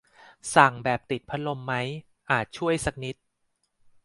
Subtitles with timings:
[0.55, 1.73] สั่งแบบติดพัดลมไหม
[2.31, 3.15] อาจช่วยสักนิด